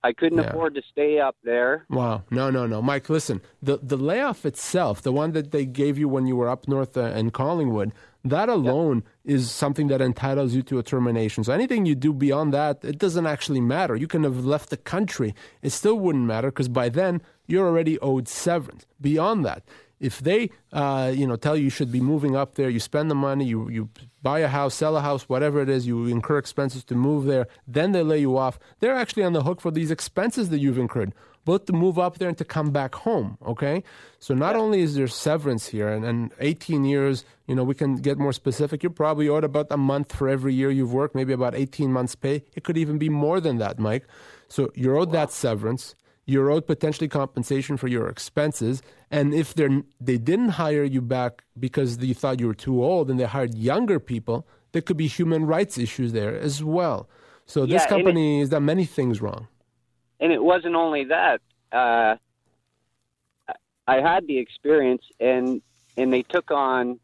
[0.05, 0.51] I couldn't Yeah.
[0.51, 1.85] afford to stay up there.
[1.91, 2.23] Wow.
[2.31, 2.81] No, no, no.
[2.81, 3.41] Mike, listen.
[3.63, 6.97] The the layoff itself, the one that they gave you when you were up north
[6.97, 7.91] uh, in Collingwood,
[8.23, 11.43] that alone is something that entitles you to a termination.
[11.43, 13.97] So anything you do beyond that, it doesn't actually matter.
[13.97, 15.35] You can have left the country.
[15.63, 18.87] It still wouldn't matter because by then you're already owed severance.
[19.01, 19.63] Beyond that,
[20.01, 23.11] if they uh, you know tell you you should be moving up there, you spend
[23.11, 23.89] the money, you you
[24.23, 27.47] buy a house, sell a house, whatever it is, you incur expenses to move there,
[27.67, 28.59] then they lay you off.
[28.81, 31.13] They're actually on the hook for these expenses that you've incurred,
[31.45, 33.39] both to move up there and to come back home.
[33.47, 33.83] Okay,
[34.19, 37.97] so not only is there severance here, and, and 18 years, you know, we can
[37.97, 38.83] get more specific.
[38.83, 42.17] You're probably owed about a month for every year you've worked, maybe about 18 months'
[42.17, 42.43] pay.
[42.55, 44.07] It could even be more than that, Mike.
[44.49, 45.95] So you're owed that severance.
[46.29, 51.45] You're owed potentially compensation for your expenses, and if they're they didn't hire you back
[51.59, 55.07] because you thought you were too old, and they hired younger people, there could be
[55.07, 57.09] human rights issues there as well.
[57.47, 59.47] So this Yeah, it- company has done many things wrong.
[60.19, 61.41] and it wasn't only that.
[61.71, 62.17] Uh,
[63.87, 65.63] I had the experience, and
[65.97, 66.99] and they took on.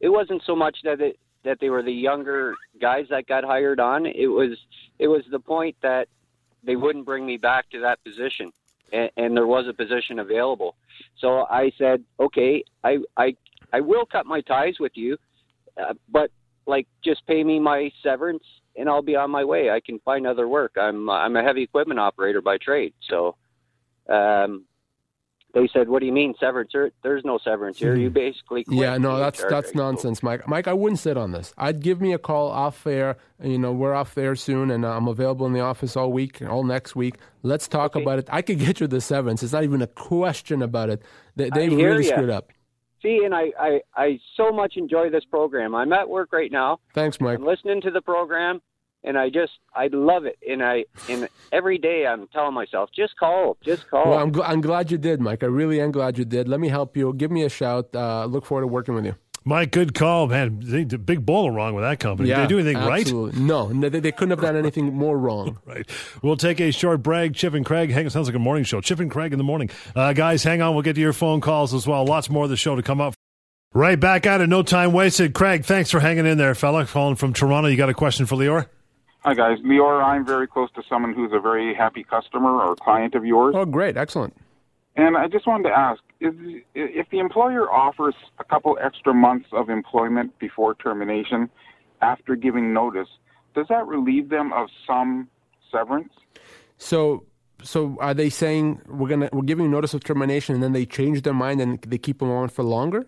[0.00, 3.80] It wasn't so much that it that they were the younger guys that got hired
[3.80, 4.04] on.
[4.06, 4.58] It was
[4.98, 6.08] it was the point that
[6.64, 8.52] they wouldn't bring me back to that position,
[8.92, 10.76] and, and there was a position available.
[11.18, 13.34] So I said, okay, I I
[13.72, 15.16] I will cut my ties with you,
[15.80, 16.30] uh, but
[16.66, 18.44] like just pay me my severance
[18.76, 19.70] and I'll be on my way.
[19.70, 20.76] I can find other work.
[20.80, 22.94] I'm I'm a heavy equipment operator by trade.
[23.08, 23.36] So
[24.08, 24.64] um
[25.54, 26.70] they said, "What do you mean severance?
[26.72, 27.94] There, there's no severance here.
[27.94, 28.74] You basically Hmm.
[28.74, 30.48] Yeah, no, that's that's nonsense, Mike.
[30.48, 31.52] Mike, I wouldn't sit on this.
[31.58, 33.16] I'd give me a call off air.
[33.42, 36.64] You know, we're off there soon, and I'm available in the office all week, all
[36.64, 37.16] next week.
[37.42, 38.28] Let's talk about it.
[38.30, 39.42] I could get you the severance.
[39.42, 41.02] It's not even a question about it.
[41.36, 42.12] They, they really ya.
[42.12, 42.50] screwed up.
[43.02, 45.74] See, and I, I I so much enjoy this program.
[45.74, 46.78] I'm at work right now.
[46.94, 47.38] Thanks, Mike.
[47.38, 48.62] I'm listening to the program,
[49.04, 50.38] and I just I love it.
[50.48, 54.10] And I and every day I'm telling myself, just call, just call.
[54.10, 55.42] Well, I'm, gl- I'm glad you did, Mike.
[55.42, 56.48] I really am glad you did.
[56.48, 57.12] Let me help you.
[57.14, 57.88] Give me a shout.
[57.94, 59.14] Uh, look forward to working with you.
[59.44, 60.60] Mike, good call, man.
[60.62, 62.28] They did a big bowler wrong with that company.
[62.28, 63.00] Did they do anything right?
[63.00, 63.40] absolutely.
[63.40, 65.58] No, no, they, they couldn't have done anything more wrong.
[65.66, 65.78] right?
[65.78, 65.90] Right.
[66.22, 67.34] We'll take a short break.
[67.34, 68.80] Chip and Craig, hang, It sounds like a morning show.
[68.80, 69.68] Chip and Craig in the morning.
[69.96, 70.74] Uh, guys, hang on.
[70.74, 72.04] We'll get to your phone calls as well.
[72.04, 73.14] Lots more of the show to come up.
[73.74, 74.48] Right back at it.
[74.48, 75.34] No time wasted.
[75.34, 76.86] Craig, thanks for hanging in there, fella.
[76.86, 77.68] Calling from Toronto.
[77.68, 78.66] You got a question for Lior?
[79.24, 79.58] Hi, guys.
[79.58, 83.54] Lior, I'm very close to someone who's a very happy customer or client of yours.
[83.56, 83.96] Oh, great.
[83.96, 84.36] Excellent.
[84.96, 86.34] And I just wanted to ask is,
[86.74, 91.48] if the employer offers a couple extra months of employment before termination
[92.00, 93.08] after giving notice,
[93.54, 95.28] does that relieve them of some
[95.70, 96.12] severance?
[96.78, 97.24] So,
[97.62, 101.22] so are they saying we're gonna we're giving notice of termination, and then they change
[101.22, 103.06] their mind and they keep them on for longer?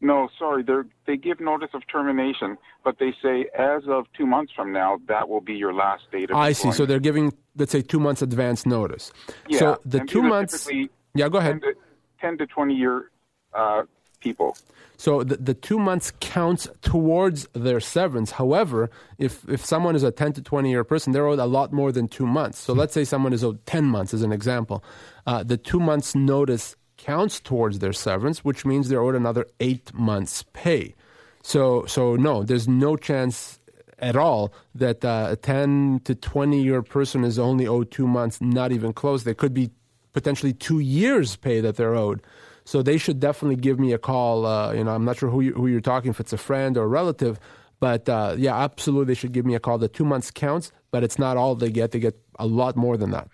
[0.00, 0.62] No, sorry.
[0.62, 0.74] They
[1.06, 5.28] they give notice of termination, but they say as of two months from now, that
[5.28, 6.70] will be your last date of I see.
[6.70, 9.12] So they're giving, let's say, two months advance notice.
[9.48, 10.68] Yeah, So the two months.
[11.14, 11.60] Yeah, go ahead.
[11.60, 11.74] 10 to,
[12.20, 13.10] 10 to 20 year
[13.52, 13.82] uh,
[14.20, 14.56] people.
[14.96, 18.32] So the, the two months counts towards their severance.
[18.32, 21.72] However, if, if someone is a 10 to 20 year person, they're owed a lot
[21.72, 22.58] more than two months.
[22.58, 24.82] So let's say someone is owed 10 months, as an example.
[25.26, 29.94] Uh, the two months notice counts towards their severance, which means they're owed another eight
[29.94, 30.94] months' pay.
[31.42, 33.58] So, so no, there's no chance
[33.98, 38.40] at all that uh, a 10 to 20 year person is only owed two months,
[38.40, 39.24] not even close.
[39.24, 39.70] There could be
[40.12, 42.22] potentially two years' pay that they're owed.
[42.64, 44.44] So they should definitely give me a call.
[44.44, 46.76] Uh, you know, I'm not sure who, you, who you're talking, if it's a friend
[46.76, 47.40] or a relative,
[47.80, 49.78] but uh, yeah, absolutely, they should give me a call.
[49.78, 51.92] The two months counts, but it's not all they get.
[51.92, 53.28] They get a lot more than that.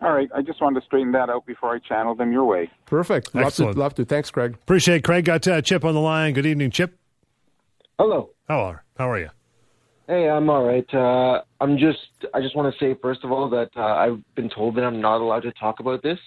[0.00, 2.70] All right, I just wanted to straighten that out before I channel them your way.
[2.86, 3.34] Perfect.
[3.34, 3.78] Love to, Excellent.
[3.78, 4.04] love to.
[4.04, 4.54] Thanks, Craig.
[4.54, 5.24] Appreciate it, Craig.
[5.24, 6.34] Got uh, Chip on the line.
[6.34, 6.96] Good evening, Chip.
[7.98, 8.30] Hello.
[8.48, 9.30] How are How are you?
[10.06, 10.86] Hey, I'm all right.
[10.94, 11.98] Uh, I'm just.
[12.32, 15.00] I just want to say first of all that uh, I've been told that I'm
[15.00, 16.18] not allowed to talk about this,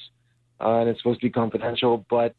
[0.60, 2.06] uh, and it's supposed to be confidential.
[2.10, 2.36] But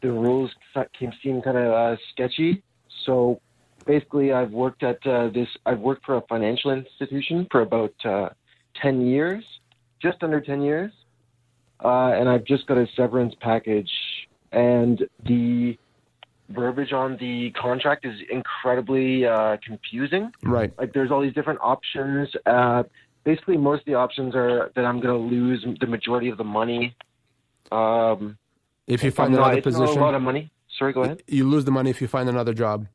[0.00, 0.50] the rules
[0.98, 2.62] came seem kind of uh, sketchy.
[3.04, 3.40] So
[3.86, 5.48] basically, I've worked at uh, this.
[5.66, 8.30] I've worked for a financial institution for about uh,
[8.80, 9.44] ten years,
[10.00, 10.92] just under ten years,
[11.84, 13.90] uh, and I've just got a severance package,
[14.52, 15.78] and the
[16.50, 20.32] verbiage on the contract is incredibly uh, confusing.
[20.42, 20.72] Right.
[20.78, 22.28] Like there's all these different options.
[22.46, 22.82] Uh,
[23.24, 26.44] basically, most of the options are that I'm going to lose the majority of the
[26.44, 26.94] money.
[27.70, 28.36] Um,
[28.86, 30.50] If you find another position, a lot of money.
[30.78, 31.22] Sorry, go ahead.
[31.26, 32.86] you lose the money if you find another job.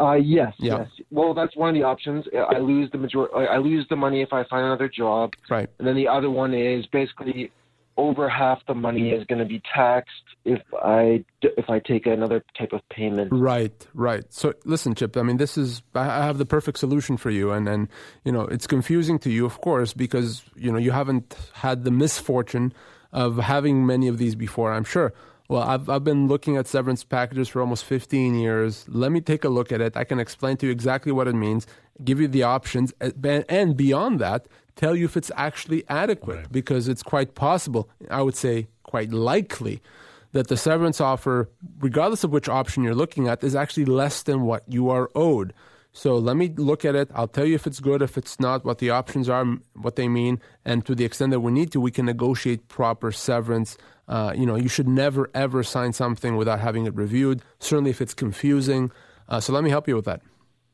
[0.00, 0.78] Uh, yes, Yeah.
[0.78, 0.88] yes.
[1.10, 2.24] Well, that's one of the options.
[2.34, 3.34] I lose the major.
[3.36, 5.34] I lose the money if I find another job.
[5.50, 5.68] Right.
[5.78, 7.50] And then the other one is basically
[7.96, 10.12] over half the money is going to be taxed
[10.46, 13.28] if I if I take another type of payment.
[13.30, 14.24] Right, right.
[14.30, 15.16] So listen, Chip.
[15.18, 17.88] I mean, this is I I have the perfect solution for you, and and
[18.24, 21.90] you know it's confusing to you, of course, because you know you haven't had the
[21.90, 22.72] misfortune
[23.12, 24.72] of having many of these before.
[24.72, 25.12] I'm sure.
[25.50, 28.84] Well, I've I've been looking at severance packages for almost 15 years.
[28.88, 29.96] Let me take a look at it.
[29.96, 31.66] I can explain to you exactly what it means,
[32.04, 36.86] give you the options, and and beyond that, tell you if it's actually adequate because
[36.86, 37.90] it's quite possible.
[38.08, 39.82] I would say quite likely
[40.30, 44.42] that the severance offer, regardless of which option you're looking at, is actually less than
[44.42, 45.52] what you are owed.
[45.92, 47.10] So let me look at it.
[47.12, 50.06] I'll tell you if it's good, if it's not, what the options are, what they
[50.06, 53.76] mean, and to the extent that we need to, we can negotiate proper severance.
[54.10, 57.42] Uh, you know, you should never ever sign something without having it reviewed.
[57.60, 58.90] Certainly, if it's confusing.
[59.28, 60.20] Uh, so let me help you with that.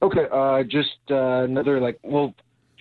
[0.03, 0.27] Okay.
[0.33, 2.35] Uh, just uh, another like well,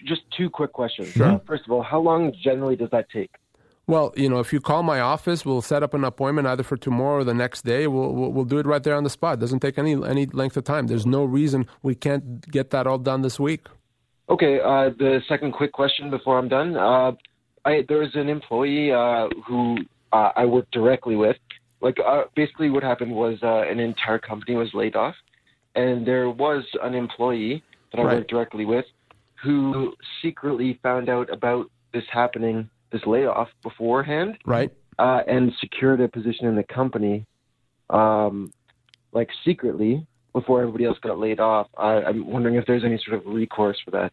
[0.05, 1.09] just two quick questions.
[1.09, 1.25] Sure.
[1.25, 3.31] Uh, first of all, how long generally does that take?
[3.87, 6.77] Well, you know, if you call my office, we'll set up an appointment either for
[6.77, 7.85] tomorrow or the next day.
[7.87, 9.39] We'll we'll, we'll do it right there on the spot.
[9.39, 10.87] doesn't take any any length of time.
[10.87, 13.67] There's no reason we can't get that all done this week.
[14.29, 14.61] Okay.
[14.61, 16.77] Uh, the second quick question before I'm done.
[16.77, 17.11] Uh,
[17.65, 19.77] I there was an employee uh, who
[20.15, 21.37] uh, I worked directly with.
[21.81, 25.15] Like uh, basically, what happened was uh, an entire company was laid off,
[25.75, 28.17] and there was an employee that I Right.
[28.17, 28.85] worked directly with
[29.43, 34.37] who secretly found out about this happening, this layoff beforehand.
[34.45, 34.71] Right.
[34.97, 37.25] uh, and secured a position in the company,
[37.89, 38.53] um,
[39.11, 41.67] like secretly before everybody else got laid off.
[41.77, 44.11] I, I'm wondering if there's any sort of recourse for that.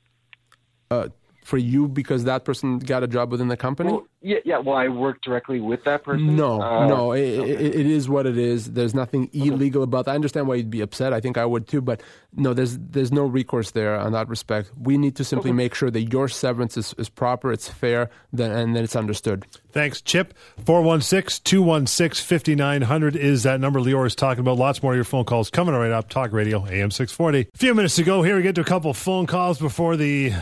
[0.91, 1.09] Uh,
[1.43, 3.91] for you, because that person got a job within the company.
[3.93, 4.59] Well, yeah, yeah.
[4.59, 6.37] Well, I work directly with that person.
[6.37, 8.73] No, Uh, no, it, it, it is what it is.
[8.73, 10.13] There's nothing illegal about that.
[10.13, 11.13] I understand why you'd be upset.
[11.13, 12.01] I think I would too, but
[12.35, 14.71] no, there's there's no recourse there on that respect.
[14.81, 18.53] We need to simply make sure that your severance is, is proper, it's fair, then
[18.53, 19.45] and then it's understood.
[19.73, 20.35] Thanks, Chip.
[20.65, 24.59] 416 216 5900 is that number Lior is talking about.
[24.59, 26.09] Lots more of your phone calls coming right up.
[26.09, 27.49] Talk Radio, AM 640.
[27.53, 28.37] A few minutes to go here.
[28.37, 30.33] We get to a couple phone calls before the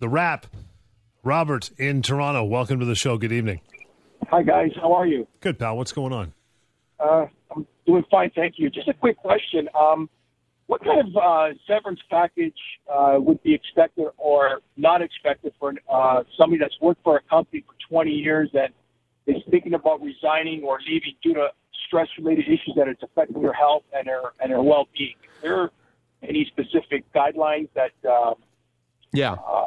[0.00, 0.46] the wrap.
[1.22, 3.18] Robert in Toronto, welcome to the show.
[3.18, 3.60] Good evening.
[4.30, 4.70] Hi, guys.
[4.80, 5.28] How are you?
[5.40, 5.76] Good, pal.
[5.76, 6.32] What's going on?
[6.98, 8.70] Uh, I'm doing fine, thank you.
[8.70, 9.68] Just a quick question.
[9.78, 10.08] Um,
[10.66, 12.56] what kind of uh, severance package
[12.90, 17.64] uh, would be expected or not expected for uh, somebody that's worked for a company
[17.66, 18.70] for 20 years that
[19.26, 21.48] is thinking about resigning or leaving due to
[21.86, 25.16] stress-related issues that it's affecting their health and their and their well-being?
[25.36, 25.70] Is there
[26.22, 28.34] any specific guidelines that uh,
[29.12, 29.32] Yeah.
[29.32, 29.66] uh,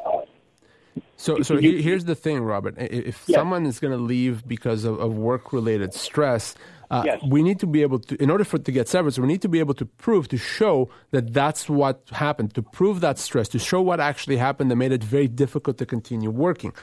[1.16, 2.76] So, so he- here's the thing, Robert.
[2.78, 3.38] If Yes.
[3.38, 6.54] someone is going to leave because of, of work-related stress,
[6.92, 7.22] uh, Yes.
[7.26, 9.42] we need to be able to, in order for it to get severance, we need
[9.42, 13.48] to be able to prove, to show that that's what happened, to prove that stress,
[13.50, 16.74] to show what actually happened that made it very difficult to continue working.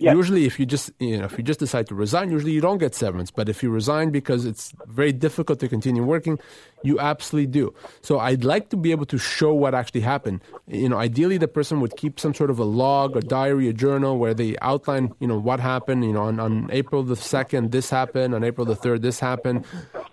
[0.00, 0.14] Yes.
[0.16, 2.78] Usually, if you just, you know, if you just decide to resign, usually you don't
[2.78, 3.30] get severance.
[3.30, 6.38] But if you resign because it's very difficult to continue working,
[6.82, 7.74] You absolutely do.
[8.00, 10.40] So I'd like to be able to show what actually happened.
[10.66, 13.72] You know, ideally the person would keep some sort of a log, a diary, a
[13.72, 16.04] journal where they outline, you know, what happened.
[16.04, 18.34] You know, on, on April the second, this happened.
[18.34, 19.64] On April the third, this happened.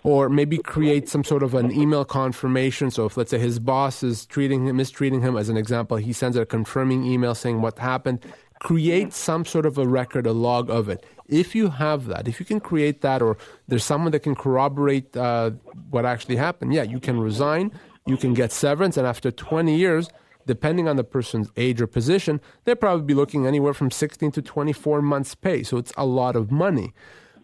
[0.02, 2.90] Or maybe create some sort of an email confirmation.
[2.90, 6.12] So if let's say his boss is treating him, mistreating him, as an example, he
[6.12, 8.24] sends a confirming email saying what happened.
[8.60, 11.04] Create some sort of a record, a log of it.
[11.28, 13.36] If you have that, if you can create that, or
[13.68, 15.50] there's someone that can corroborate uh,
[15.90, 17.72] what actually happened, yeah, you can resign,
[18.06, 20.08] you can get severance, and after 20 years,
[20.46, 24.42] depending on the person's age or position, they'll probably be looking anywhere from 16 to
[24.42, 25.62] 24 months' pay.
[25.62, 26.92] So it's a lot of money.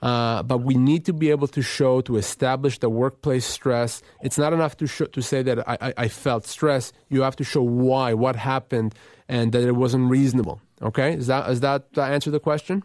[0.03, 4.03] Uh, but we need to be able to show, to establish the workplace stress.
[4.23, 6.93] It's not enough to, show, to say that I, I, I felt stress.
[7.09, 8.95] You have to show why, what happened,
[9.29, 10.61] and that it wasn't reasonable.
[10.83, 12.83] Okay, is that is that uh, answer the question?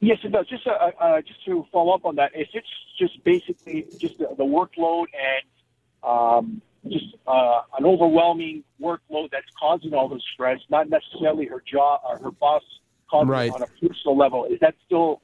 [0.00, 0.46] Yes, it does.
[0.48, 2.66] Just uh, uh, just to follow up on that, if it's
[2.98, 5.44] just basically just the, the workload and
[6.02, 12.00] um, just uh, an overwhelming workload that's causing all the stress, not necessarily her job
[12.08, 12.62] or her boss
[13.10, 13.50] causing Right.
[13.52, 15.20] on a personal level, is that still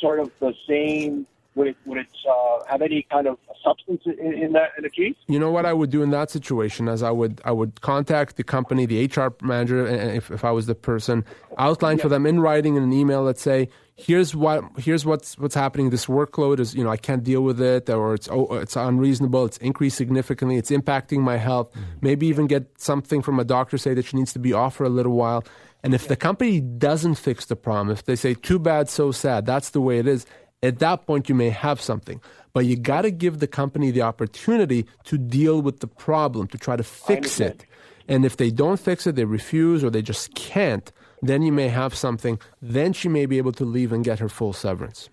[0.00, 1.26] sort of the same?
[1.56, 4.90] Would it would it uh, have any kind of substance in, in that in the
[4.90, 5.16] case?
[5.26, 8.36] You know what I would do in that situation is I would I would contact
[8.36, 11.24] the company, the HR manager, and if, if I was the person,
[11.56, 13.22] outline for them in writing in an email.
[13.22, 15.88] Let's say here's what here's what's what's happening.
[15.88, 19.46] This workload is you know I can't deal with it, or it's oh, it's unreasonable.
[19.46, 20.56] It's increased significantly.
[20.58, 21.74] It's impacting my health.
[22.02, 24.84] Maybe even get something from a doctor say that she needs to be off for
[24.84, 25.42] a little while.
[25.82, 29.46] And if the company doesn't fix the problem, if they say too bad, so sad,
[29.46, 30.26] that's the way it is.
[30.62, 32.20] At that point, you may have something.
[32.52, 36.58] But you got to give the company the opportunity to deal with the problem, to
[36.58, 37.66] try to fix it.
[38.08, 40.90] And if they don't fix it, they refuse or they just can't,
[41.22, 42.38] then you may have something.
[42.62, 45.10] Then she may be able to leave and get her full severance.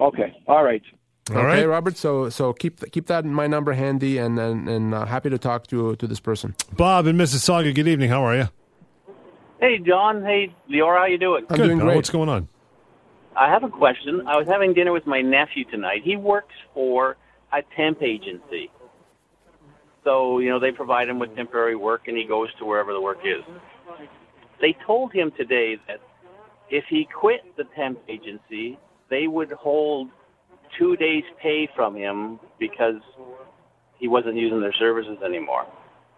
[0.00, 0.82] Okay, all right.
[1.30, 1.66] All okay, right.
[1.66, 1.96] Robert.
[1.96, 5.66] So so keep keep that my number handy, and and, and uh, happy to talk
[5.68, 6.54] to to this person.
[6.76, 8.10] Bob in Mississauga, good evening.
[8.10, 8.48] How are you?
[9.60, 10.22] Hey, John.
[10.22, 10.98] Hey, Lior.
[10.98, 11.46] How you doing?
[11.48, 11.96] I'm good, doing great.
[11.96, 12.48] What's going on?
[13.36, 14.22] I have a question.
[14.26, 16.02] I was having dinner with my nephew tonight.
[16.04, 17.16] He works for
[17.52, 18.70] a temp agency.
[20.04, 23.00] So, you know, they provide him with temporary work and he goes to wherever the
[23.00, 23.42] work is.
[24.60, 26.00] They told him today that
[26.70, 28.78] if he quit the temp agency,
[29.10, 30.10] they would hold
[30.78, 33.00] two days' pay from him because
[33.98, 35.66] he wasn't using their services anymore.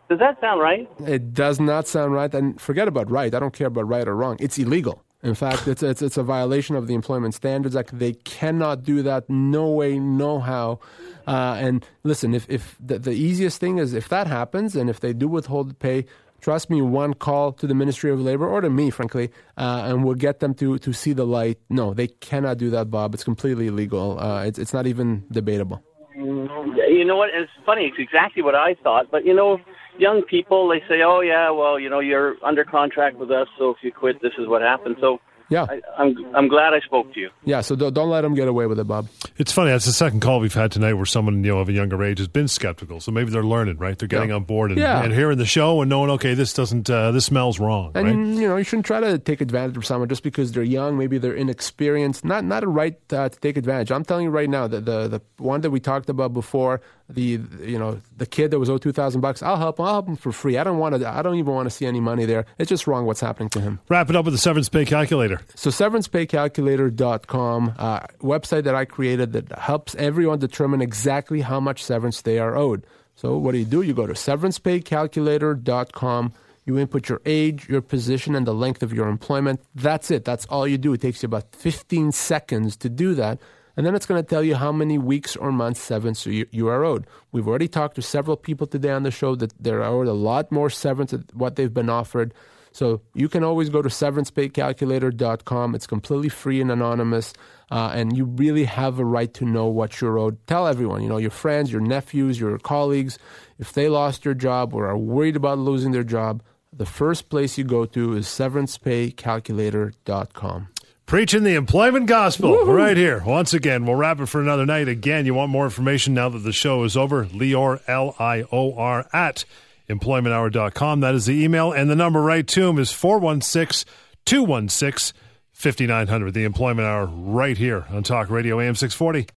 [0.08, 0.88] Does that sound right?
[1.00, 3.34] It does not sound right, and forget about right.
[3.34, 4.36] I don't care about right or wrong.
[4.38, 5.02] It's illegal.
[5.22, 7.98] In fact, it's it's, it's a violation of the Employment Standards Act.
[7.98, 9.28] They cannot do that.
[9.28, 10.78] No way, no how.
[11.26, 15.00] Uh, and listen, if if the, the easiest thing is if that happens, and if
[15.00, 16.04] they do withhold pay,
[16.40, 20.04] trust me, one call to the Ministry of Labor or to me, frankly, uh, and
[20.04, 21.58] we'll get them to to see the light.
[21.70, 23.14] No, they cannot do that, Bob.
[23.14, 24.20] It's completely illegal.
[24.20, 25.82] Uh, it's it's not even debatable.
[26.14, 27.30] You know what?
[27.32, 27.86] It's funny.
[27.86, 29.10] It's exactly what I thought.
[29.10, 29.60] But you know,
[29.98, 33.70] young people they say, "Oh yeah, well, you know, you're under contract with us, so
[33.70, 35.66] if you quit, this is what happens." So Yeah.
[35.70, 37.30] I, I'm I'm glad I spoke to you.
[37.44, 39.06] Yeah, so don't, don't let them get away with it, Bob.
[39.38, 39.70] It's funny.
[39.70, 42.18] That's the second call we've had tonight where someone you know of a younger age
[42.18, 42.98] has been skeptical.
[43.00, 43.96] So maybe they're learning, right?
[43.96, 44.34] They're getting Yeah.
[44.36, 45.04] on board and, Yeah.
[45.04, 48.40] and hearing the show and knowing, okay, this doesn't, uh, this smells wrong, And right?
[48.40, 50.98] you know, you shouldn't try to take advantage of someone just because they're young.
[50.98, 52.24] Maybe they're inexperienced.
[52.24, 53.92] Not not a right uh, to take advantage.
[53.92, 57.40] I'm telling you right now that the the one that we talked about before, the
[57.60, 59.40] you know the kid that was owed two thousand bucks.
[59.42, 59.84] I'll help him.
[59.84, 60.58] I'll help him for free.
[60.58, 61.08] I don't want to.
[61.08, 62.46] I don't even want to see any money there.
[62.58, 63.78] It's just wrong what's happening to him.
[63.88, 65.40] Wrap it up with the severance pay calculator.
[65.54, 72.22] So severancepaycalculator.com, uh, website that I created that helps everyone determine exactly how much severance
[72.22, 72.84] they are owed.
[73.14, 73.82] So what do you do?
[73.82, 76.32] You go to severancepaycalculator.com.
[76.66, 79.60] You input your age, your position, and the length of your employment.
[79.76, 80.24] That's it.
[80.24, 80.92] That's all you do.
[80.94, 83.38] It takes you about 15 seconds to do that.
[83.76, 86.68] And then it's going to tell you how many weeks or months severance you, you
[86.68, 87.06] are owed.
[87.30, 90.50] We've already talked to several people today on the show that they're owed a lot
[90.50, 92.32] more severance than what they've been offered.
[92.72, 95.74] So you can always go to severancepaycalculator.com.
[95.74, 97.32] It's completely free and anonymous,
[97.70, 100.46] uh, and you really have a right to know what you're owed.
[100.46, 103.18] Tell everyone, you know, your friends, your nephews, your colleagues,
[103.58, 107.56] if they lost their job or are worried about losing their job, the first place
[107.56, 110.68] you go to is severancepaycalculator.com.
[111.06, 113.22] Preaching the employment gospel right here.
[113.24, 114.88] Once again, we'll wrap it for another night.
[114.88, 117.26] Again, you want more information now that the show is over?
[117.26, 119.44] Lior, L I O R, at
[119.88, 120.98] employmenthour.com.
[120.98, 121.70] That is the email.
[121.70, 123.88] And the number right to him is 416
[124.24, 125.16] 216
[125.52, 126.34] 5900.
[126.34, 129.28] The Employment Hour right here on Talk Radio AM 640.